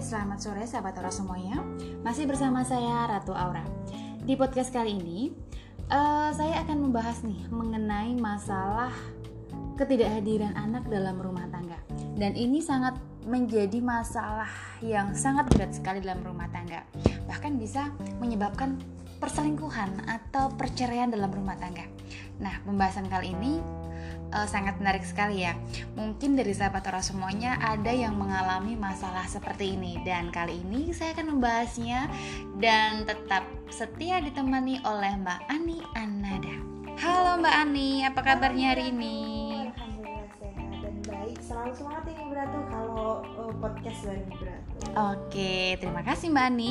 selamat 0.00 0.38
sore 0.40 0.64
sahabat 0.64 0.96
Aura 0.96 1.12
semuanya. 1.12 1.60
Masih 2.00 2.24
bersama 2.24 2.64
saya 2.64 3.04
Ratu 3.04 3.36
Aura. 3.36 3.60
Di 4.24 4.32
podcast 4.32 4.72
kali 4.72 4.96
ini, 4.96 5.28
uh, 5.92 6.32
saya 6.32 6.64
akan 6.64 6.88
membahas 6.88 7.20
nih 7.20 7.44
mengenai 7.52 8.16
masalah 8.16 8.96
ketidakhadiran 9.76 10.56
anak 10.56 10.88
dalam 10.88 11.20
rumah 11.20 11.44
tangga. 11.52 11.76
Dan 12.16 12.32
ini 12.32 12.64
sangat 12.64 12.96
menjadi 13.28 13.76
masalah 13.84 14.48
yang 14.80 15.12
sangat 15.12 15.52
berat 15.52 15.76
sekali 15.76 16.00
dalam 16.00 16.24
rumah 16.24 16.48
tangga. 16.48 16.80
Bahkan 17.28 17.60
bisa 17.60 17.92
menyebabkan 18.24 18.80
perselingkuhan 19.20 20.08
atau 20.08 20.48
perceraian 20.56 21.12
dalam 21.12 21.28
rumah 21.28 21.60
tangga. 21.60 21.84
Nah, 22.40 22.56
pembahasan 22.64 23.04
kali 23.04 23.36
ini 23.36 23.60
uh, 24.34 24.46
sangat 24.48 24.78
menarik 24.78 25.02
sekali 25.02 25.44
ya. 25.44 25.54
Mungkin 25.94 26.38
dari 26.38 26.54
sahabat 26.54 26.86
orang 26.88 27.04
semuanya 27.04 27.58
ada 27.60 27.90
yang 27.90 28.16
mengalami 28.16 28.74
masalah 28.78 29.26
seperti 29.26 29.74
ini 29.76 30.00
dan 30.06 30.30
kali 30.30 30.62
ini 30.62 30.94
saya 30.94 31.14
akan 31.14 31.38
membahasnya 31.38 32.10
dan 32.58 33.04
tetap 33.06 33.46
setia 33.70 34.22
ditemani 34.22 34.82
oleh 34.86 35.12
Mbak 35.20 35.40
Ani 35.50 35.78
Anada. 35.94 36.56
Halo 37.00 37.40
Mbak 37.40 37.54
Ani, 37.54 37.90
apa 38.04 38.20
kabarnya 38.20 38.76
hari 38.76 38.92
ini? 38.92 39.18
Alhamdulillah 39.72 40.28
sehat 40.36 40.68
dan 40.84 40.96
baik. 41.08 41.38
Selalu 41.40 41.72
semangat 41.72 42.04
ini 42.12 42.24
Beratu 42.28 42.58
kalau 42.68 43.24
uh, 43.24 43.52
podcast 43.58 44.00
dari 44.04 44.24
Beratu. 44.36 44.74
Oke, 44.90 45.80
terima 45.80 46.02
kasih 46.04 46.28
Mbak 46.28 46.46
Ani. 46.50 46.70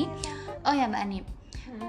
Oh 0.68 0.76
ya 0.76 0.86
Mbak 0.86 1.02
Ani, 1.02 1.20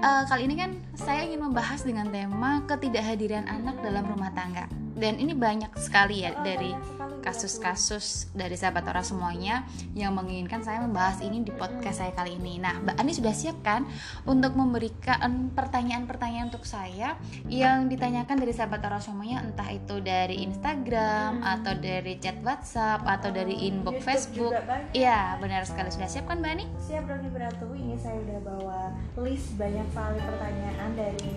uh, 0.01 0.23
kali 0.25 0.49
ini 0.49 0.55
kan 0.57 0.71
saya 0.97 1.27
ingin 1.27 1.43
membahas 1.43 1.83
dengan 1.85 2.09
tema 2.09 2.63
ketidakhadiran 2.65 3.45
anak 3.45 3.77
dalam 3.83 4.07
rumah 4.09 4.31
tangga 4.33 4.80
dan 5.01 5.17
ini 5.17 5.33
banyak 5.33 5.73
sekali 5.81 6.21
ya 6.21 6.37
dari 6.45 6.77
kasus-kasus 7.21 8.33
dari 8.33 8.57
sahabat 8.57 8.81
orang 8.89 9.05
semuanya 9.05 9.55
yang 9.93 10.17
menginginkan 10.17 10.65
saya 10.65 10.81
membahas 10.81 11.21
ini 11.21 11.45
di 11.45 11.53
podcast 11.53 12.01
saya 12.01 12.11
kali 12.17 12.35
ini. 12.37 12.57
Nah, 12.57 12.81
Mbak 12.81 12.97
Ani 12.97 13.13
sudah 13.13 13.33
siap 13.33 13.61
kan 13.61 13.85
untuk 14.25 14.57
memberikan 14.57 15.53
pertanyaan-pertanyaan 15.53 16.49
untuk 16.49 16.65
saya 16.65 17.15
yang 17.45 17.87
ditanyakan 17.87 18.41
dari 18.41 18.53
sahabat 18.53 18.81
orang 18.89 19.01
semuanya 19.01 19.45
entah 19.45 19.69
itu 19.69 20.01
dari 20.01 20.41
Instagram 20.43 21.45
hmm. 21.45 21.53
atau 21.61 21.73
dari 21.77 22.13
chat 22.17 22.41
WhatsApp 22.41 23.05
atau 23.05 23.29
dari 23.29 23.69
inbox 23.69 24.01
YouTube 24.01 24.05
Facebook. 24.05 24.53
Iya, 24.97 25.37
benar 25.37 25.63
sekali 25.69 25.93
sudah 25.93 26.09
siap 26.09 26.25
kan 26.25 26.41
Mbak 26.41 26.51
Ani? 26.57 26.65
Siap 26.81 27.05
dong 27.05 27.29
Beratu. 27.31 27.69
Ini 27.71 27.95
saya 27.95 28.17
udah 28.17 28.39
bawa 28.43 28.79
list 29.23 29.55
banyak 29.55 29.87
sekali 29.93 30.19
pertanyaan 30.19 30.89
dari 30.97 31.31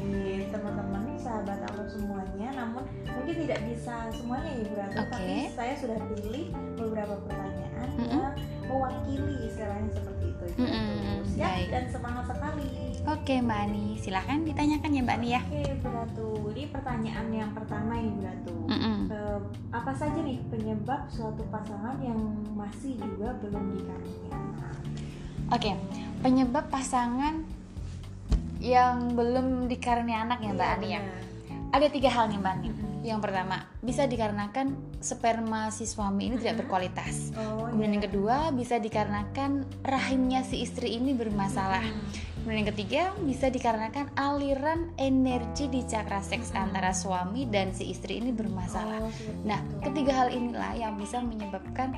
sahabat 1.35 1.67
Allah 1.67 1.87
semuanya. 1.91 2.49
Namun 2.55 2.85
mungkin 3.11 3.35
tidak 3.43 3.61
bisa 3.67 3.95
semuanya 4.15 4.51
ya 4.55 4.65
Beratu, 4.71 4.97
okay. 5.03 5.11
tapi 5.11 5.35
saya 5.51 5.75
sudah 5.75 5.99
pilih 6.15 6.47
beberapa 6.79 7.15
pertanyaan 7.27 7.89
mm 7.91 7.99
-hmm. 7.99 8.15
yang 8.15 8.35
mewakili 8.71 9.35
istilahnya 9.51 9.91
seperti 9.91 10.25
itu. 10.31 10.47
Mm 10.55 10.69
-hmm. 10.71 11.17
Siap 11.35 11.51
Baik. 11.51 11.69
dan 11.75 11.85
semangat 11.91 12.25
sekali. 12.31 12.71
Oke 13.05 13.35
Mbak 13.43 13.59
Ani, 13.69 13.87
silahkan 14.01 14.39
ditanyakan 14.47 14.91
ya 14.95 15.01
Mbak 15.03 15.17
Ani 15.19 15.29
ya. 15.35 15.43
Oke 15.43 15.63
Beratu, 15.83 16.29
ini 16.55 16.65
pertanyaan 16.71 17.27
yang 17.35 17.51
pertama 17.51 17.93
ya 17.99 18.11
Beratu. 18.15 18.57
Mm 18.71 18.79
-hmm. 18.79 18.97
uh, 19.11 19.39
apa 19.75 19.93
saja 19.93 20.19
nih 20.23 20.39
penyebab 20.49 21.03
suatu 21.11 21.43
pasangan 21.51 21.99
yang 21.99 22.19
masih 22.55 22.95
juga 23.03 23.35
belum 23.43 23.75
dikaruniai 23.75 24.33
Oke, 25.53 25.77
penyebab 26.25 26.73
pasangan 26.73 27.45
yang 28.65 29.13
belum 29.13 29.69
dikaruniai 29.69 30.25
anak 30.25 30.41
ya 30.41 30.57
Mbak 30.57 30.65
iya, 30.65 30.77
Ani 30.81 30.89
ya. 30.89 31.01
Ada 31.75 31.91
tiga 31.91 32.07
hal 32.15 32.31
nih 32.31 32.39
Mbak 32.39 32.55
Ani. 32.55 32.71
Mm 32.71 32.77
-hmm 32.79 32.95
yang 33.05 33.21
pertama, 33.21 33.69
bisa 33.85 34.09
dikarenakan 34.09 34.97
sperma 35.05 35.69
si 35.69 35.85
suami 35.85 36.33
ini 36.33 36.41
tidak 36.41 36.65
berkualitas. 36.65 37.37
Oh, 37.37 37.69
Kemudian 37.69 37.93
yeah. 37.93 37.97
yang 38.01 38.05
kedua, 38.09 38.37
bisa 38.57 38.81
dikarenakan 38.81 39.69
rahimnya 39.85 40.41
si 40.41 40.65
istri 40.65 40.97
ini 40.97 41.13
bermasalah. 41.13 41.85
Kemudian 42.41 42.65
yang 42.65 42.71
ketiga, 42.73 43.03
bisa 43.21 43.53
dikarenakan 43.53 44.09
aliran 44.17 44.89
energi 44.97 45.69
di 45.69 45.85
cakra 45.85 46.25
seks 46.25 46.57
antara 46.57 46.97
suami 46.97 47.45
dan 47.45 47.77
si 47.77 47.93
istri 47.93 48.25
ini 48.25 48.33
bermasalah. 48.33 49.05
Oh, 49.05 49.13
nah, 49.45 49.61
ketiga 49.85 50.25
hal 50.25 50.29
inilah 50.33 50.73
yang 50.73 50.97
bisa 50.97 51.21
menyebabkan 51.21 51.93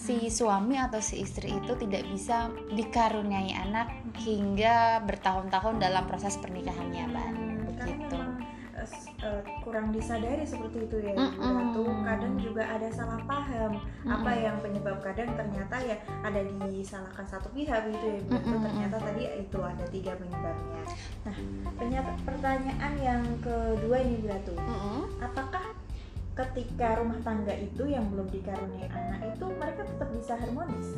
si 0.00 0.32
suami 0.32 0.80
atau 0.80 1.04
si 1.04 1.20
istri 1.20 1.52
itu 1.52 1.76
tidak 1.76 2.08
bisa 2.08 2.48
dikaruniai 2.72 3.52
anak 3.52 3.92
hingga 4.24 5.04
bertahun-tahun 5.04 5.76
dalam 5.76 6.08
proses 6.08 6.40
pernikahannya, 6.40 7.04
Mbak. 7.12 7.47
Uh, 9.18 9.42
kurang 9.66 9.90
disadari 9.90 10.46
seperti 10.46 10.86
itu 10.86 11.02
ya. 11.02 11.10
Mm 11.18 11.42
-mm. 11.74 12.06
kadang 12.06 12.38
juga 12.38 12.62
ada 12.62 12.86
salah 12.94 13.18
paham. 13.26 13.74
Mm 14.06 14.14
apa 14.14 14.30
yang 14.30 14.56
penyebab 14.62 15.02
kadang 15.02 15.34
ternyata 15.34 15.74
ya 15.82 15.98
ada 16.22 16.38
disalahkan 16.70 17.26
satu 17.26 17.50
pihak 17.50 17.90
gitu 17.90 18.06
ya 18.14 18.20
mm 18.22 18.30
-mm. 18.30 18.62
ternyata 18.62 18.96
tadi 19.02 19.22
itu 19.42 19.58
ada 19.58 19.84
tiga 19.90 20.14
penyebabnya. 20.14 20.82
Nah 21.26 21.36
ternyata 21.82 22.10
pertanyaan 22.22 22.92
yang 23.02 23.22
kedua 23.42 23.96
ini 24.06 24.22
Bratu 24.22 24.54
mm 24.54 24.70
-mm. 24.70 25.02
apakah 25.18 25.66
ketika 26.38 27.02
rumah 27.02 27.18
tangga 27.26 27.50
itu 27.58 27.90
yang 27.90 28.06
belum 28.14 28.30
dikaruniai 28.30 28.86
anak 28.94 29.34
itu 29.34 29.44
mereka 29.58 29.82
tetap 29.82 30.08
bisa 30.14 30.38
harmonis? 30.38 30.88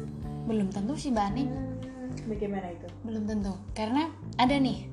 Belum 0.44 0.68
tentu 0.68 0.92
sih 1.00 1.08
Bani 1.08 1.48
hmm, 1.48 2.28
bagaimana 2.28 2.68
itu? 2.68 2.84
Belum 3.00 3.24
tentu. 3.24 3.56
Karena 3.72 4.12
ada 4.36 4.52
nih 4.60 4.84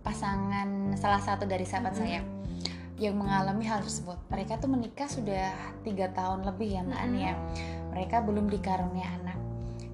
pasangan 0.00 0.96
salah 0.96 1.20
satu 1.20 1.44
dari 1.44 1.68
sahabat 1.68 1.92
hmm. 1.92 2.00
saya 2.00 2.20
yang 3.00 3.16
mengalami 3.16 3.64
hal 3.64 3.80
tersebut. 3.80 4.18
Mereka 4.28 4.60
tuh 4.60 4.68
menikah 4.68 5.08
sudah 5.08 5.52
tiga 5.86 6.12
tahun 6.12 6.44
lebih 6.44 6.68
ya 6.76 6.80
Mbak 6.84 7.00
Ani 7.00 7.20
ya. 7.24 7.34
Mereka 7.92 8.16
belum 8.24 8.46
dikarunia 8.52 9.08
anak. 9.22 9.38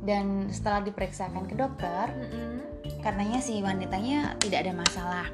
Dan 0.02 0.48
setelah 0.48 0.82
diperiksakan 0.86 1.44
ke 1.50 1.54
dokter, 1.58 2.10
katanya 3.02 3.38
si 3.42 3.60
wanitanya 3.60 4.38
tidak 4.40 4.66
ada 4.66 4.72
masalah. 4.74 5.26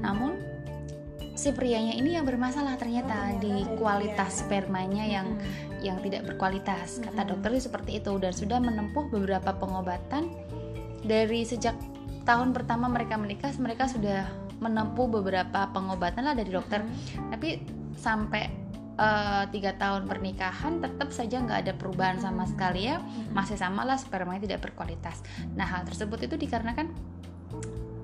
Namun 0.00 0.36
si 1.38 1.54
prianya 1.54 1.94
ini 1.94 2.18
yang 2.18 2.26
bermasalah 2.26 2.74
ternyata 2.82 3.14
oh, 3.14 3.38
di 3.38 3.62
kualitas 3.78 4.42
spermanya 4.42 5.06
yang 5.06 5.38
yang 5.78 6.02
tidak 6.02 6.26
berkualitas. 6.26 6.98
Kata 6.98 7.22
dokter 7.22 7.54
seperti 7.62 8.02
itu 8.02 8.12
dan 8.18 8.34
sudah 8.34 8.58
menempuh 8.58 9.06
beberapa 9.12 9.54
pengobatan 9.54 10.34
dari 11.06 11.46
sejak 11.46 11.78
tahun 12.26 12.50
pertama 12.52 12.90
mereka 12.90 13.14
menikah 13.16 13.54
mereka 13.56 13.86
sudah 13.86 14.26
menempuh 14.58 15.06
beberapa 15.08 15.70
pengobatan 15.70 16.26
lah 16.26 16.34
dari 16.34 16.50
dokter 16.50 16.82
hmm. 16.82 17.30
tapi 17.30 17.48
sampai 17.98 18.42
eh, 18.98 19.44
tiga 19.50 19.74
uh, 19.74 19.78
tahun 19.78 20.02
pernikahan 20.06 20.82
tetap 20.82 21.10
saja 21.10 21.42
nggak 21.42 21.58
ada 21.66 21.72
perubahan 21.74 22.18
sama 22.18 22.46
sekali 22.46 22.90
ya 22.90 22.98
hmm. 22.98 23.34
masih 23.34 23.58
sama 23.58 23.86
lah 23.86 23.98
spermanya 23.98 24.46
tidak 24.46 24.70
berkualitas 24.70 25.22
nah 25.54 25.66
hal 25.66 25.86
tersebut 25.86 26.26
itu 26.26 26.34
dikarenakan 26.34 26.90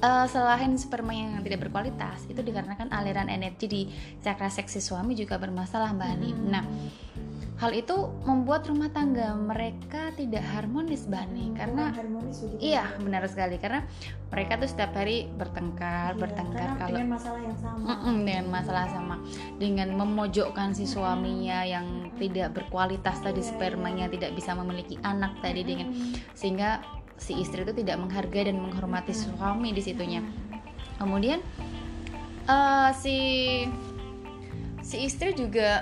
uh, 0.05 0.27
selain 0.29 0.77
sperma 0.77 1.13
yang 1.17 1.41
tidak 1.41 1.69
berkualitas 1.69 2.29
itu 2.29 2.41
dikarenakan 2.45 2.93
aliran 2.93 3.33
energi 3.33 3.67
di 3.67 3.83
cakra 4.21 4.53
seksi 4.53 4.79
suami 4.79 5.17
juga 5.17 5.41
bermasalah 5.41 5.91
mbak 5.97 6.09
Ani 6.09 6.31
hmm. 6.31 6.47
nah 6.49 6.65
hal 7.65 7.73
itu 7.73 8.13
membuat 8.29 8.69
rumah 8.69 8.93
tangga 8.93 9.33
mereka 9.33 10.13
tidak 10.21 10.45
harmonis 10.53 11.09
bani 11.09 11.57
karena 11.57 11.97
harmonis 11.97 12.45
iya 12.61 12.93
benar 13.01 13.25
sekali. 13.25 13.57
Karena 13.57 13.89
mereka 14.29 14.61
tuh 14.61 14.69
setiap 14.69 14.93
hari 14.93 15.33
bertengkar 15.33 16.13
iya, 16.13 16.21
bertengkar 16.21 16.69
kalau 16.77 16.93
dengan 17.01 17.17
masalah 17.17 17.41
yang 17.41 17.57
sama. 17.57 17.81
Mm 17.81 17.97
-mm, 17.97 18.17
dengan 18.21 18.45
masalah 18.53 18.87
sama. 18.93 19.17
Dengan 19.57 19.89
memojokkan 19.97 20.77
si 20.77 20.85
suaminya 20.85 21.65
yang 21.65 22.13
tidak 22.21 22.53
berkualitas 22.53 23.17
tadi 23.25 23.41
yeah, 23.41 23.49
spermanya 23.49 24.13
yeah. 24.13 24.15
tidak 24.21 24.31
bisa 24.37 24.53
memiliki 24.53 25.01
anak 25.01 25.33
tadi 25.41 25.65
dengan 25.65 25.89
sehingga 26.37 26.85
si 27.17 27.41
istri 27.41 27.65
itu 27.65 27.73
tidak 27.73 27.97
menghargai 27.97 28.45
dan 28.45 28.61
menghormati 28.61 29.17
suami 29.17 29.73
di 29.73 29.81
situnya. 29.81 30.21
Kemudian 31.01 31.41
uh, 32.45 32.93
si 32.93 33.17
si 34.85 35.09
istri 35.09 35.33
juga 35.33 35.81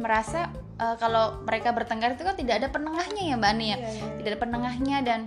merasa 0.00 0.63
uh, 0.78 0.96
kalau 0.98 1.42
mereka 1.44 1.70
bertengkar 1.70 2.14
itu 2.14 2.24
kan 2.26 2.36
tidak 2.38 2.54
ada 2.62 2.68
penengahnya 2.70 3.22
ya 3.22 3.34
mbak 3.38 3.50
Ani 3.54 3.66
ya, 3.72 3.76
iya, 3.76 3.88
iya. 3.90 4.04
tidak 4.18 4.28
ada 4.34 4.40
penengahnya 4.40 4.96
dan 5.02 5.20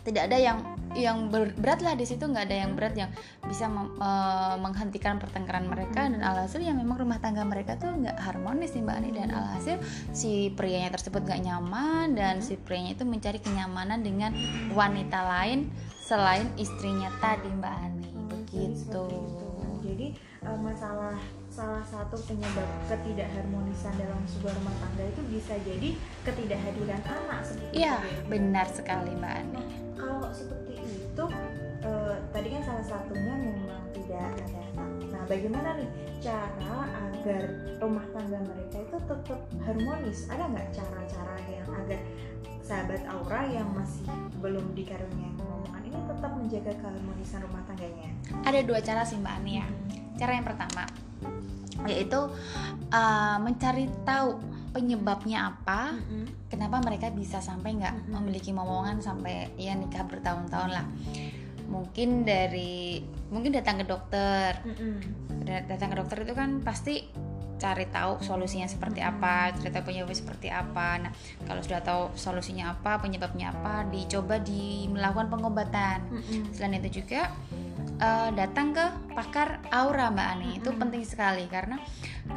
tidak 0.00 0.22
ada 0.32 0.38
yang 0.40 0.58
yang 0.98 1.30
berat 1.30 1.86
lah 1.86 1.94
di 1.94 2.02
situ 2.02 2.26
nggak 2.26 2.50
ada 2.50 2.56
yang 2.66 2.74
berat 2.74 2.98
yang 2.98 3.10
bisa 3.46 3.70
uh, 3.70 4.58
menghentikan 4.58 5.22
pertengkaran 5.22 5.70
mereka 5.70 6.10
dan 6.10 6.18
alhasil 6.18 6.58
ya 6.58 6.74
memang 6.74 6.98
rumah 6.98 7.22
tangga 7.22 7.46
mereka 7.46 7.78
tuh 7.78 7.94
nggak 7.94 8.18
harmonis 8.18 8.74
nih 8.74 8.82
mbak 8.82 8.96
Ani 8.98 9.10
dan 9.14 9.30
alhasil 9.30 9.78
si 10.10 10.50
prianya 10.58 10.90
tersebut 10.90 11.22
nggak 11.22 11.46
nyaman 11.46 12.18
dan 12.18 12.42
si 12.42 12.58
prianya 12.58 12.98
itu 12.98 13.06
mencari 13.06 13.38
kenyamanan 13.38 14.02
dengan 14.02 14.34
wanita 14.74 15.20
lain 15.30 15.70
selain 16.02 16.50
istrinya 16.58 17.06
tadi 17.22 17.46
mbak 17.54 17.74
Ani. 17.86 18.10
Begitu. 18.26 19.06
Jadi 19.86 20.06
uh, 20.46 20.58
masalah 20.60 21.16
salah 21.50 21.82
satu 21.84 22.16
penyebab 22.24 22.68
ketidakharmonisan 22.86 23.92
dalam 23.98 24.22
sebuah 24.24 24.54
rumah 24.62 24.76
tangga 24.80 25.04
itu 25.10 25.22
bisa 25.28 25.54
jadi 25.66 25.98
ketidakhadiran 26.22 27.02
anak 27.04 27.42
seperti 27.42 27.84
Iya, 27.84 27.96
benar 28.30 28.66
sekali 28.70 29.10
Mbak 29.18 29.32
Ani. 29.34 29.52
Nah, 29.52 29.66
kalau 29.98 30.30
seperti 30.30 30.78
itu 30.78 31.24
uh, 31.84 32.16
tadi 32.30 32.48
kan 32.54 32.62
salah 32.64 32.86
satunya 32.86 33.34
memang 33.34 33.82
tidak 33.92 34.20
ada 34.22 34.44
anak. 34.46 34.90
Nah, 35.10 35.22
bagaimana 35.26 35.68
nih 35.76 35.90
cara 36.22 36.76
agar 37.10 37.42
rumah 37.82 38.06
tangga 38.14 38.38
mereka 38.46 38.76
itu 38.80 38.96
tetap 39.10 39.40
harmonis? 39.66 40.18
Ada 40.30 40.44
nggak 40.48 40.68
cara-cara 40.72 41.36
yang 41.50 41.68
agar 41.74 42.00
sahabat 42.62 43.02
aura 43.10 43.42
yang 43.50 43.66
masih 43.74 44.06
belum 44.38 44.70
dikaruniai 44.78 45.34
ngomongan 45.34 45.82
ini 45.82 45.98
tetap 46.06 46.30
menjaga 46.38 46.72
keharmonisan 46.78 47.42
rumah 47.42 47.66
tangganya? 47.66 48.14
Ada 48.46 48.62
dua 48.62 48.78
cara 48.78 49.02
sih 49.02 49.18
mbak 49.18 49.42
Ani 49.42 49.58
ya 49.58 49.66
cara 50.20 50.36
yang 50.36 50.44
pertama 50.44 50.84
yaitu 51.88 52.20
uh, 52.92 53.36
mencari 53.40 53.88
tahu 54.04 54.36
penyebabnya 54.70 55.50
apa 55.50 55.96
mm-hmm. 55.96 56.52
kenapa 56.52 56.78
mereka 56.84 57.08
bisa 57.08 57.40
sampai 57.40 57.80
nggak 57.80 57.94
mm-hmm. 57.96 58.12
memiliki 58.20 58.52
momongan 58.52 59.00
sampai 59.00 59.48
ya 59.56 59.72
nikah 59.74 60.04
bertahun-tahun 60.04 60.70
lah 60.70 60.86
mungkin 61.70 62.26
dari 62.26 63.00
mungkin 63.32 63.54
datang 63.54 63.80
ke 63.80 63.86
dokter 63.88 64.60
mm-hmm. 64.60 65.66
datang 65.66 65.88
ke 65.94 65.96
dokter 65.96 66.18
itu 66.28 66.34
kan 66.36 66.60
pasti 66.60 67.08
cari 67.60 67.84
tahu 67.92 68.24
solusinya 68.24 68.64
seperti 68.64 69.04
apa, 69.04 69.52
cari 69.52 69.68
tahu 69.68 69.92
penyebabnya 69.92 70.16
seperti 70.16 70.48
apa. 70.48 70.96
Nah, 70.96 71.12
kalau 71.44 71.60
sudah 71.60 71.84
tahu 71.84 72.08
solusinya 72.16 72.72
apa, 72.72 72.96
penyebabnya 73.04 73.52
apa, 73.52 73.84
dicoba 73.92 74.40
di 74.40 74.88
melakukan 74.88 75.28
pengobatan. 75.28 76.08
Mm-hmm. 76.08 76.56
Selain 76.56 76.80
itu 76.80 77.04
juga 77.04 77.28
uh, 78.00 78.30
datang 78.32 78.72
ke 78.72 78.86
pakar 79.12 79.60
aura 79.70 80.08
Mbak 80.10 80.26
Ani. 80.26 80.48
Itu 80.58 80.72
penting 80.74 81.04
sekali 81.04 81.46
karena 81.46 81.78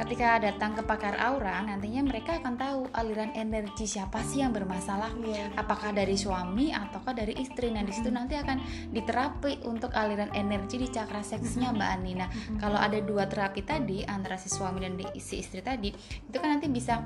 ketika 0.04 0.38
datang 0.38 0.76
ke 0.76 0.82
pakar 0.84 1.16
aura 1.18 1.64
nantinya 1.64 2.04
mereka 2.04 2.38
akan 2.38 2.54
tahu 2.54 2.80
aliran 2.92 3.32
energi 3.34 3.88
siapa 3.88 4.20
sih 4.22 4.44
yang 4.44 4.52
bermasalah. 4.52 5.10
Yeah. 5.24 5.48
apakah 5.56 5.96
dari 5.96 6.14
suami 6.14 6.70
ataukah 6.70 7.16
dari 7.16 7.34
istri. 7.40 7.72
Nah 7.72 7.82
di 7.82 7.90
situ 7.90 8.12
mm 8.12 8.12
nanti 8.14 8.38
akan 8.38 8.58
diterapi 8.94 9.66
untuk 9.66 9.90
aliran 9.90 10.30
energi 10.38 10.78
di 10.78 10.88
cakra 10.88 11.20
seksnya 11.24 11.74
Mbak 11.74 11.90
Ani. 11.98 12.12
Nah 12.14 12.28
kalau 12.62 12.78
ada 12.78 13.00
dua 13.02 13.26
terapi 13.26 13.66
tadi 13.66 14.06
antara 14.06 14.38
si 14.38 14.46
suami 14.52 14.84
dan 14.84 14.94
si 15.18 15.42
istri 15.42 15.64
tadi 15.64 15.90
itu 15.94 16.36
kan 16.38 16.54
nanti 16.54 16.70
bisa 16.70 17.02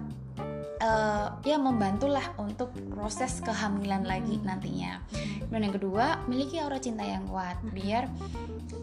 uh, 0.83 1.39
ya 1.43 1.57
membantulah 1.59 2.35
untuk 2.39 2.75
proses 2.91 3.43
kehamilan 3.43 4.07
lagi 4.07 4.39
nantinya. 4.43 5.03
Dan 5.49 5.65
yang 5.65 5.75
kedua, 5.75 6.25
miliki 6.31 6.59
aura 6.63 6.79
cinta 6.79 7.03
yang 7.05 7.27
kuat. 7.27 7.59
Biar 7.75 8.09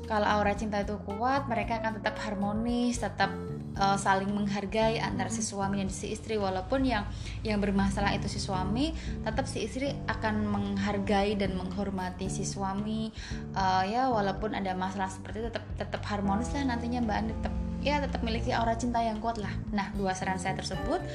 kalau 0.05 0.27
aura 0.27 0.53
cinta 0.53 0.81
itu 0.83 0.97
kuat, 1.03 1.47
mereka 1.47 1.81
akan 1.81 2.01
tetap 2.01 2.15
harmonis, 2.21 2.99
tetap 3.01 3.31
uh, 3.79 3.97
saling 3.99 4.29
menghargai 4.31 4.99
antara 4.99 5.31
si 5.31 5.41
suami 5.41 5.81
dan 5.83 5.91
si 5.91 6.11
istri. 6.11 6.35
Walaupun 6.35 6.83
yang 6.83 7.07
yang 7.45 7.59
bermasalah 7.61 8.13
itu 8.15 8.27
si 8.27 8.39
suami, 8.41 8.91
tetap 9.23 9.45
si 9.45 9.63
istri 9.63 9.93
akan 10.09 10.45
menghargai 10.49 11.37
dan 11.39 11.55
menghormati 11.55 12.27
si 12.27 12.43
suami. 12.43 13.11
Uh, 13.55 13.83
ya 13.87 14.09
walaupun 14.11 14.57
ada 14.57 14.73
masalah 14.75 15.09
seperti 15.09 15.45
itu 15.45 15.49
tetap 15.53 15.65
tetap 15.75 16.01
harmonis 16.09 16.51
lah 16.55 16.75
nantinya 16.75 16.99
Mbak 17.03 17.17
Andi 17.17 17.33
tetap 17.39 17.53
ya 17.85 18.01
tetap 18.01 18.21
miliki 18.25 18.49
aura 18.49 18.73
cinta 18.73 18.97
yang 19.05 19.21
kuat 19.21 19.37
lah. 19.37 19.53
Nah, 19.69 19.93
dua 19.93 20.17
saran 20.17 20.41
saya 20.41 20.57
tersebut 20.57 21.05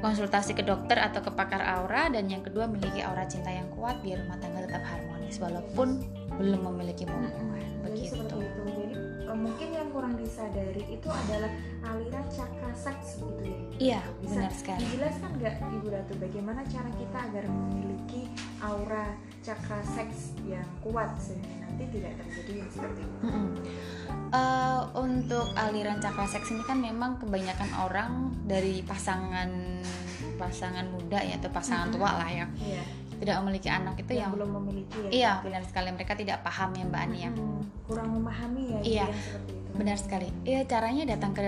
konsultasi 0.00 0.56
ke 0.56 0.64
dokter 0.64 0.96
atau 0.96 1.20
ke 1.20 1.30
pakar 1.32 1.60
aura 1.60 2.08
dan 2.08 2.26
yang 2.26 2.40
kedua 2.40 2.64
memiliki 2.66 3.04
aura 3.04 3.28
cinta 3.28 3.52
yang 3.52 3.68
kuat 3.76 4.00
biar 4.00 4.24
rumah 4.24 4.40
tangga 4.40 4.64
tetap 4.64 4.84
harmonis 4.84 5.36
walaupun 5.36 6.00
belum 6.40 6.60
memiliki 6.72 7.04
momongan 7.04 7.60
begitu. 7.84 7.84
Jadi 7.84 8.00
seperti 8.08 8.36
itu. 8.40 8.60
Jadi 8.64 8.94
eh, 9.28 9.38
mungkin 9.38 9.68
yang 9.76 9.88
kurang 9.92 10.14
disadari 10.16 10.84
itu 10.88 11.08
adalah 11.08 11.50
aliran 11.92 12.26
cakra 12.32 12.72
seks 12.72 13.20
gitu 13.20 13.42
ya. 13.44 13.60
Iya, 13.76 14.00
Bisa 14.24 14.32
benar 14.40 14.52
sekali. 14.56 14.80
Dijelaskan 14.88 15.30
nggak 15.36 15.54
Ibu 15.60 15.88
Ratu 15.92 16.14
bagaimana 16.16 16.60
cara 16.66 16.90
kita 16.96 17.18
agar 17.30 17.44
memiliki 17.46 18.22
aura 18.60 19.16
cakra 19.40 19.80
seks 19.82 20.36
yang 20.44 20.64
kuat 20.84 21.08
sehingga 21.16 21.64
nanti 21.64 21.84
tidak 21.96 22.12
terjadi 22.20 22.52
yang 22.60 22.70
seperti 22.70 23.00
itu. 23.00 23.16
Mm 23.24 23.30
-hmm. 23.32 23.52
uh, 24.36 24.82
untuk 25.00 25.46
aliran 25.56 25.98
cakra 25.98 26.28
seks 26.28 26.52
ini 26.52 26.62
kan 26.68 26.78
memang 26.80 27.16
kebanyakan 27.16 27.70
orang 27.80 28.12
dari 28.44 28.84
pasangan 28.84 29.80
pasangan 30.36 30.88
muda 30.88 31.20
ya 31.20 31.36
atau 31.40 31.52
pasangan 31.52 31.88
mm 31.88 31.96
-hmm. 31.96 32.04
tua 32.04 32.20
lah 32.20 32.28
ya. 32.28 32.46
Yeah. 32.60 32.86
Tidak 33.20 33.36
memiliki 33.44 33.68
anak 33.68 34.00
itu 34.00 34.16
yang, 34.16 34.32
yang 34.32 34.32
belum 34.32 34.50
memiliki 34.64 34.98
ya. 35.04 35.10
Iya, 35.12 35.32
benar 35.44 35.62
sekali 35.68 35.92
mereka 35.92 36.16
tidak 36.16 36.40
paham 36.40 36.72
ya 36.72 36.84
Mbak 36.88 37.02
Ani 37.04 37.18
ya. 37.20 37.30
Hmm, 37.36 37.60
kurang 37.84 38.08
memahami 38.16 38.62
ya. 38.64 38.80
Iya. 38.80 39.06
Seperti 39.12 39.59
Benar 39.74 39.96
sekali. 39.96 40.28
Iya 40.44 40.66
caranya 40.66 41.16
datang 41.16 41.32
ke 41.32 41.46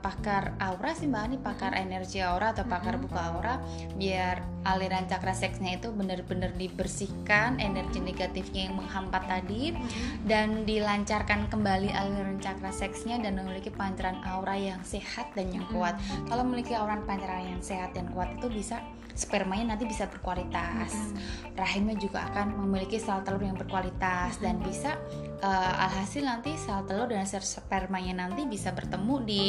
pakar 0.00 0.56
aura 0.62 0.92
sih 0.96 1.10
Mbak 1.10 1.22
Ani, 1.22 1.36
pakar 1.38 1.72
energi 1.76 2.22
aura 2.22 2.54
atau 2.54 2.64
pakar 2.64 2.96
buka 2.96 3.34
aura 3.34 3.60
biar 3.98 4.42
aliran 4.64 5.04
cakra 5.04 5.36
seksnya 5.36 5.76
itu 5.76 5.92
benar-benar 5.92 6.56
dibersihkan 6.56 7.60
energi 7.60 8.00
negatifnya 8.00 8.72
yang 8.72 8.80
menghampat 8.80 9.28
tadi 9.28 9.76
dan 10.24 10.64
dilancarkan 10.64 11.52
kembali 11.52 11.92
aliran 11.92 12.40
cakra 12.40 12.72
seksnya 12.72 13.20
dan 13.20 13.36
memiliki 13.36 13.68
pancaran 13.68 14.18
aura 14.24 14.56
yang 14.56 14.80
sehat 14.80 15.30
dan 15.36 15.52
yang 15.52 15.68
kuat. 15.68 16.00
Kalau 16.30 16.42
memiliki 16.42 16.72
aura 16.72 16.96
pancaran 17.04 17.58
yang 17.58 17.60
sehat 17.60 17.92
dan 17.92 18.08
kuat 18.16 18.32
itu 18.40 18.48
bisa 18.48 18.80
spermanya 19.14 19.74
nanti 19.74 19.86
bisa 19.86 20.10
berkualitas. 20.10 21.14
Rahimnya 21.54 21.94
juga 21.94 22.26
akan 22.34 22.66
memiliki 22.66 22.98
sel 22.98 23.22
telur 23.22 23.40
yang 23.46 23.54
berkualitas 23.54 24.42
dan 24.42 24.58
bisa 24.58 24.98
uh, 25.38 25.84
alhasil 25.86 26.26
nanti 26.26 26.58
sel 26.58 26.82
telur 26.84 27.06
dan 27.06 27.22
sel 27.22 27.40
spermanya 27.64 28.28
nanti 28.28 28.44
bisa 28.44 28.70
bertemu 28.76 29.14
di 29.24 29.42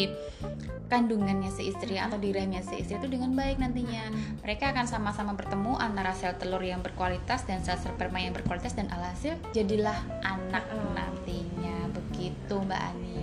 kandungannya 0.87 1.51
si 1.51 1.69
istri 1.69 1.99
atau 1.99 2.15
di 2.15 2.31
rahimnya 2.31 2.63
si 2.63 2.79
istri 2.79 2.95
itu 2.95 3.11
dengan 3.11 3.35
baik 3.35 3.59
nantinya. 3.59 4.09
Mereka 4.41 4.71
akan 4.71 4.87
sama-sama 4.87 5.35
bertemu 5.35 5.75
antara 5.75 6.15
sel 6.15 6.33
telur 6.39 6.63
yang 6.63 6.79
berkualitas 6.79 7.43
dan 7.43 7.59
sel 7.61 7.75
sperma 7.77 8.23
yang 8.23 8.31
berkualitas 8.31 8.73
dan 8.73 8.87
alhasil 8.89 9.35
jadilah 9.51 9.97
anak 10.23 10.63
nantinya. 10.95 11.91
Begitu 11.91 12.55
Mbak 12.55 12.81
Ani 12.81 13.14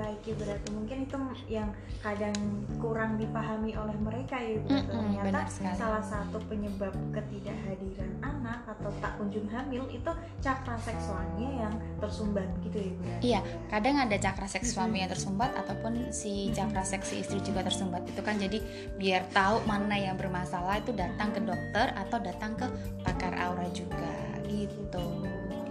baik 0.00 0.20
ya 0.24 0.34
berarti 0.40 0.68
mungkin 0.72 0.96
itu 1.04 1.16
yang 1.52 1.68
kadang 2.00 2.36
kurang 2.80 3.20
dipahami 3.20 3.76
oleh 3.76 3.96
mereka 4.00 4.40
ya 4.40 4.56
berarti 4.64 4.88
mm 4.88 4.88
-hmm, 4.88 5.20
ternyata 5.20 5.40
salah 5.76 6.04
satu 6.04 6.40
penyebab 6.48 6.96
ketidakhadiran 7.12 8.08
anak 8.24 8.64
atau 8.64 8.88
tak 9.04 9.20
kunjung 9.20 9.44
hamil 9.52 9.84
itu 9.92 10.12
cakra 10.40 10.80
seksualnya 10.80 11.68
yang 11.68 11.74
tersumbat 12.00 12.48
gitu 12.64 12.80
ya 12.80 12.92
berarti 12.96 13.20
iya 13.20 13.40
ya. 13.44 13.68
kadang 13.68 13.96
ada 14.00 14.16
cakra 14.16 14.48
seks 14.48 14.72
suami 14.72 15.04
yang 15.04 15.10
tersumbat 15.12 15.52
ataupun 15.52 16.14
si 16.14 16.48
cakra 16.56 16.80
seksi 16.80 17.20
istri 17.20 17.42
juga 17.44 17.66
tersumbat 17.66 18.06
itu 18.06 18.20
kan. 18.24 18.38
Jadi 18.40 18.62
biar 18.96 19.26
tahu 19.34 19.60
mana 19.66 19.98
yang 19.98 20.16
bermasalah 20.16 20.80
itu 20.80 20.96
datang 20.96 21.34
ke 21.34 21.40
dokter 21.42 21.92
atau 21.92 22.18
datang 22.22 22.56
ke 22.56 22.66
pakar 23.04 23.34
aura 23.36 23.68
juga 23.74 24.08
gitu 24.46 25.04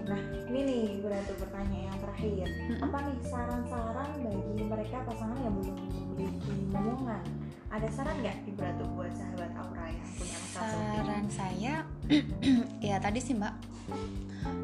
nah 0.09 0.21
ini 0.49 0.59
nih 0.65 0.85
berarti 1.05 1.33
pertanyaan 1.37 1.85
yang 1.93 1.97
terakhir. 2.01 2.47
Hmm. 2.49 2.77
apa 2.89 2.97
nih 3.05 3.17
saran-saran 3.29 4.09
bagi 4.25 4.63
mereka 4.65 4.97
pasangan 5.05 5.37
yang 5.39 5.53
belum 5.53 5.77
memiliki 6.17 6.55
momongan 6.73 7.23
ada 7.69 7.87
saran 7.93 8.17
nggak 8.25 8.37
di 8.49 8.51
Beratu 8.57 8.83
buat 8.97 9.13
sahabat 9.13 9.53
Aura 9.61 9.85
yang 9.93 10.09
punya 10.17 10.37
masalah 10.41 10.73
saran 10.73 11.25
saya 11.29 11.75
ya 12.89 12.97
tadi 12.97 13.19
sih 13.21 13.37
mbak. 13.37 13.53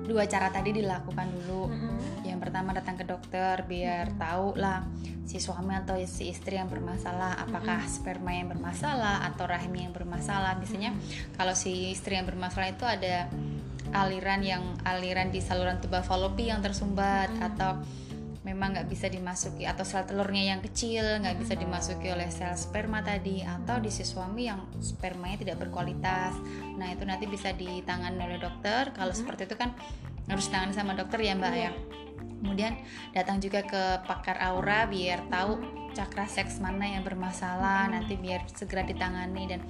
Dua 0.05 0.25
cara 0.29 0.49
tadi 0.53 0.73
dilakukan 0.73 1.27
dulu. 1.33 1.69
Yang 2.25 2.39
pertama 2.41 2.73
datang 2.73 2.97
ke 2.97 3.05
dokter 3.05 3.61
biar 3.65 4.13
tahu 4.17 4.57
lah 4.57 4.85
si 5.25 5.41
suami 5.41 5.73
atau 5.73 5.97
si 6.05 6.29
istri 6.29 6.57
yang 6.57 6.69
bermasalah. 6.69 7.41
Apakah 7.45 7.85
sperma 7.85 8.33
yang 8.33 8.49
bermasalah 8.49 9.25
atau 9.29 9.49
rahim 9.49 9.73
yang 9.73 9.93
bermasalah? 9.93 10.57
Biasanya 10.61 10.93
kalau 11.37 11.53
si 11.57 11.93
istri 11.93 12.17
yang 12.17 12.29
bermasalah 12.29 12.69
itu 12.73 12.85
ada 12.85 13.29
aliran 13.95 14.43
yang 14.43 14.63
aliran 14.83 15.31
di 15.31 15.39
saluran 15.39 15.79
tuba 15.79 16.03
falopi 16.03 16.51
yang 16.51 16.59
tersumbat 16.59 17.31
hmm. 17.31 17.47
atau 17.47 17.79
memang 18.45 18.77
nggak 18.77 18.87
bisa 18.91 19.09
dimasuki 19.09 19.65
atau 19.65 19.81
sel 19.81 20.05
telurnya 20.05 20.53
yang 20.53 20.61
kecil 20.61 21.01
nggak 21.01 21.41
bisa 21.41 21.57
dimasuki 21.57 22.13
oleh 22.13 22.29
sel 22.29 22.53
sperma 22.53 23.01
tadi 23.01 23.41
atau 23.41 23.81
di 23.81 23.89
si 23.89 24.05
suami 24.05 24.45
yang 24.45 24.69
spermanya 24.77 25.41
tidak 25.41 25.57
berkualitas. 25.65 26.37
Nah 26.77 26.93
itu 26.93 27.01
nanti 27.09 27.25
bisa 27.25 27.55
ditangani 27.57 28.21
oleh 28.21 28.37
dokter. 28.37 28.93
Kalau 28.93 29.11
hmm. 29.15 29.19
seperti 29.23 29.49
itu 29.49 29.57
kan 29.57 29.73
harus 30.29 30.45
ditangani 30.45 30.73
sama 30.77 30.93
dokter 30.93 31.19
ya 31.25 31.33
mbak 31.33 31.53
ya. 31.57 31.71
Kemudian 32.45 32.77
datang 33.17 33.41
juga 33.41 33.65
ke 33.65 34.05
pakar 34.05 34.37
aura 34.37 34.85
biar 34.85 35.25
tahu 35.33 35.57
cakra 35.97 36.29
seks 36.29 36.61
mana 36.61 36.85
yang 36.85 37.01
bermasalah 37.01 37.89
nanti 37.89 38.13
biar 38.13 38.45
segera 38.53 38.85
ditangani. 38.85 39.57
Dan 39.57 39.65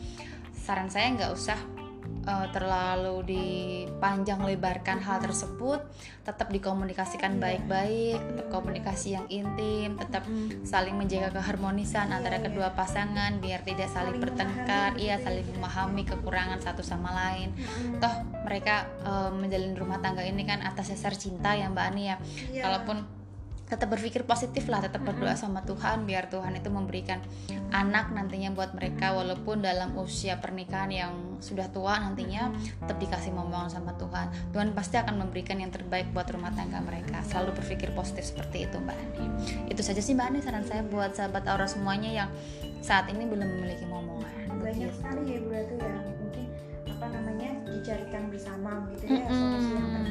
saran 0.51 0.91
saya 0.91 1.15
nggak 1.15 1.31
usah 1.31 1.84
uh, 2.25 2.47
terlalu 2.51 3.35
dipanjang 3.35 4.41
lebarkan 4.43 4.99
hal 5.01 5.21
tersebut 5.21 5.81
tetap 6.25 6.49
dikomunikasikan 6.49 7.37
iya. 7.37 7.41
baik-baik 7.41 8.17
tetap 8.17 8.47
komunikasi 8.49 9.13
yang 9.13 9.29
intim 9.29 9.93
tetap 9.95 10.25
saling 10.65 10.97
menjaga 10.97 11.29
keharmonisan 11.37 12.09
iya, 12.09 12.17
antara 12.17 12.41
iya. 12.41 12.45
kedua 12.49 12.73
pasangan 12.73 13.37
biar 13.37 13.61
tidak 13.61 13.89
saling, 13.93 14.17
bertengkar 14.17 14.97
iya 14.97 15.21
saling 15.21 15.45
memahami 15.53 16.03
kekurangan 16.05 16.59
satu 16.59 16.81
sama 16.81 17.13
lain. 17.13 17.53
Toh 18.01 18.15
mereka 18.45 18.89
uh, 19.05 19.29
menjalin 19.29 19.77
rumah 19.77 20.01
tangga 20.01 20.25
ini 20.25 20.43
kan 20.43 20.65
atas 20.65 20.93
dasar 20.93 21.13
cinta 21.13 21.53
ya 21.53 21.69
mbak 21.69 21.85
Ani 21.93 22.03
ya. 22.09 22.17
Kalaupun 22.57 23.14
tetap 23.65 23.89
berpikir 23.89 24.21
positif 24.29 24.69
lah 24.69 24.77
tetap 24.77 25.01
berdoa 25.01 25.33
sama 25.33 25.65
Tuhan 25.65 26.05
biar 26.05 26.29
Tuhan 26.29 26.53
itu 26.53 26.69
memberikan 26.69 27.17
anak 27.73 28.13
nantinya 28.13 28.53
buat 28.53 28.77
mereka 28.77 29.17
walaupun 29.17 29.65
dalam 29.65 29.97
usia 29.97 30.37
pernikahan 30.37 30.91
yang 30.93 31.13
sudah 31.41 31.67
tua 31.73 31.97
nantinya 31.97 32.53
tetap 32.85 32.97
dikasih 33.01 33.33
momongan 33.33 33.73
sama 33.73 33.97
Tuhan. 33.97 34.29
Tuhan 34.53 34.71
pasti 34.77 35.01
akan 35.01 35.27
memberikan 35.27 35.59
yang 35.59 35.73
terbaik 35.73 36.13
buat 36.13 36.29
rumah 36.29 36.53
tangga 36.53 36.79
mereka. 36.79 37.19
Selalu 37.25 37.57
berpikir 37.57 37.91
positif 37.91 38.31
seperti 38.31 38.69
itu 38.69 38.77
Mbak 38.79 38.95
Andi. 38.95 39.25
Itu 39.73 39.81
saja 39.81 39.99
sih 39.99 40.13
Mbak 40.13 40.25
Andi 40.29 40.39
saran 40.45 40.65
saya 40.65 40.81
buat 40.85 41.17
sahabat 41.17 41.43
Aura 41.49 41.67
semuanya 41.67 42.25
yang 42.25 42.29
saat 42.85 43.09
ini 43.09 43.25
belum 43.25 43.45
memiliki 43.45 43.85
momongan. 43.89 44.61
Banyak 44.61 44.91
sekali 44.93 45.35
ya 45.35 45.39
Bu 45.41 45.51
ya 45.53 45.93
mungkin 46.21 46.45
apa 46.85 47.05
namanya 47.11 47.49
dicarikan 47.67 48.31
bersama 48.31 48.87
gitu 48.95 49.09
ya 49.09 49.25
solusi 49.27 49.73
yang 49.75 50.04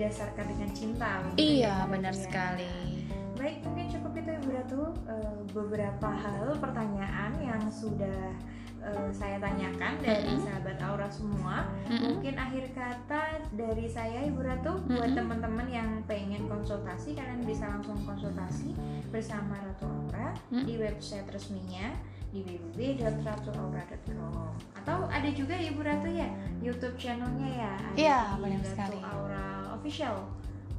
didasarkan 0.00 0.48
dengan 0.48 0.70
cinta 0.72 1.20
iya 1.36 1.84
benar 1.84 2.16
ya. 2.16 2.24
sekali 2.24 3.04
baik 3.36 3.60
mungkin 3.68 3.86
cukup 3.92 4.12
itu 4.16 4.30
Ibu 4.32 4.48
Ratu 4.56 4.82
uh, 5.04 5.36
beberapa 5.52 6.08
hal 6.08 6.56
pertanyaan 6.56 7.36
yang 7.36 7.60
sudah 7.68 8.32
uh, 8.80 9.12
saya 9.12 9.36
tanyakan 9.36 10.00
dari 10.00 10.24
mm 10.24 10.36
-hmm. 10.36 10.44
sahabat 10.44 10.76
Aura 10.84 11.08
semua. 11.08 11.64
Mm 11.88 11.88
-hmm. 11.88 12.00
Mungkin 12.12 12.34
akhir 12.36 12.64
kata 12.76 13.40
dari 13.56 13.88
saya 13.88 14.28
Ibu 14.28 14.44
Ratu 14.44 14.76
mm 14.76 14.80
-hmm. 14.84 14.92
buat 14.92 15.10
teman-teman 15.16 15.68
yang 15.72 15.88
pengen 16.04 16.52
konsultasi 16.52 17.16
kalian 17.16 17.40
bisa 17.48 17.64
langsung 17.64 17.96
konsultasi 18.04 18.76
bersama 19.08 19.56
Ratu 19.56 19.88
Aura 19.88 20.36
mm 20.52 20.60
-hmm. 20.60 20.64
di 20.68 20.74
website 20.76 21.28
resminya 21.32 21.96
di 22.30 22.44
www.ratuaura.com 22.76 24.52
atau 24.84 24.98
ada 25.08 25.28
juga 25.32 25.56
Ibu 25.56 25.80
Ratu 25.80 26.12
ya 26.12 26.28
YouTube 26.60 27.00
channelnya 27.00 27.50
ya 27.56 27.74
iya 27.96 28.20
benar 28.36 28.62
sekali 28.68 29.00
Aura 29.02 29.59
official 29.80 30.28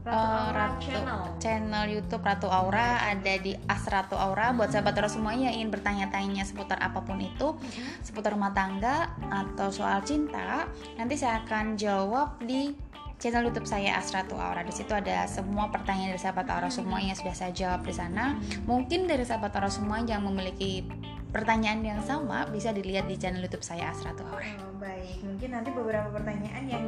Ratu, 0.01 0.17
uh, 0.17 0.49
Ratu 0.49 0.77
channel. 0.81 1.21
channel 1.37 1.85
YouTube 1.85 2.25
Ratu 2.25 2.49
Aura 2.49 3.05
ada 3.05 3.33
di 3.37 3.53
As 3.69 3.85
Ratu 3.85 4.17
Aura 4.17 4.49
buat 4.49 4.73
sahabat 4.73 4.97
terus 4.97 5.13
semuanya 5.13 5.53
yang 5.53 5.61
ingin 5.61 5.69
bertanya-tanya 5.77 6.41
seputar 6.41 6.81
apa 6.81 7.05
pun 7.05 7.21
itu 7.21 7.53
mm-hmm. 7.53 8.01
seputar 8.01 8.33
rumah 8.33 8.49
tangga 8.49 9.13
atau 9.29 9.69
soal 9.69 10.01
cinta 10.01 10.65
nanti 10.97 11.21
saya 11.21 11.45
akan 11.45 11.77
jawab 11.77 12.41
di 12.41 12.73
channel 13.21 13.45
YouTube 13.45 13.69
saya 13.69 14.01
Asratu 14.01 14.33
Aura. 14.33 14.65
Di 14.65 14.73
situ 14.73 14.89
ada 14.97 15.29
semua 15.29 15.69
pertanyaan 15.69 16.17
dari 16.17 16.21
sahabat 16.25 16.49
Aura 16.49 16.73
semua 16.73 16.97
yang 16.97 17.13
sudah 17.13 17.37
saya 17.37 17.53
jawab 17.53 17.85
di 17.85 17.93
sana. 17.93 18.41
Mungkin 18.65 19.05
dari 19.05 19.21
sahabat 19.21 19.53
Aura 19.53 19.69
semua 19.69 20.01
yang 20.01 20.25
memiliki 20.25 20.89
pertanyaan 21.29 21.85
yang 21.85 22.01
sama 22.01 22.49
bisa 22.49 22.73
dilihat 22.73 23.05
di 23.05 23.21
channel 23.21 23.45
YouTube 23.45 23.61
saya 23.61 23.93
Asratu 23.93 24.25
Aura. 24.25 24.41
Oh, 24.65 24.73
baik, 24.81 25.21
mungkin 25.21 25.53
nanti 25.53 25.69
beberapa 25.69 26.09
pertanyaan 26.09 26.65
yang 26.65 26.83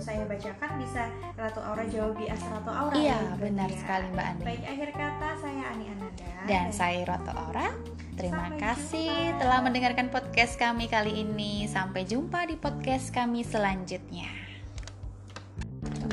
saya 0.00 0.22
bacakan 0.28 0.70
bisa 0.80 1.02
Ratu 1.36 1.60
Aura 1.60 1.84
jawab 1.88 2.14
di 2.20 2.26
Asratu 2.28 2.70
Aura. 2.70 2.94
Iya, 2.96 3.18
ya, 3.18 3.34
benar 3.40 3.68
ya. 3.70 3.78
sekali 3.78 4.06
Mbak 4.12 4.26
Ani. 4.26 4.42
Baik, 4.44 4.62
akhir 4.64 4.88
kata 4.92 5.28
saya 5.40 5.62
Ani 5.72 5.84
Ananda 5.90 6.24
dan, 6.24 6.44
dan 6.46 6.66
saya 6.72 7.00
Ratu 7.04 7.32
Aura. 7.32 7.68
Terima 8.16 8.48
Sampai 8.48 8.60
kasih 8.64 9.12
jumpa. 9.12 9.40
telah 9.44 9.58
mendengarkan 9.60 10.06
podcast 10.08 10.54
kami 10.56 10.84
kali 10.88 11.12
ini. 11.20 11.68
Sampai 11.68 12.08
jumpa 12.08 12.48
di 12.48 12.56
podcast 12.56 13.12
kami 13.12 13.44
selanjutnya. 13.44 14.28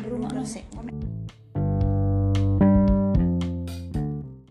Rumah. 0.03 1.02